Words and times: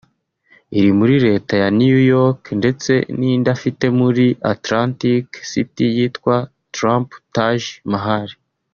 iri 0.79 0.91
muri 0.99 1.15
leta 1.25 1.53
ya 1.61 1.69
New 1.79 1.97
York 2.15 2.41
ndetse 2.59 2.91
n’indi 3.17 3.47
afite 3.55 3.85
muri 3.99 4.25
Atlantic 4.53 5.25
City 5.51 5.85
yitwa 5.97 6.35
Trump 6.75 7.07
Taj 7.35 7.61
Mahal 7.91 8.27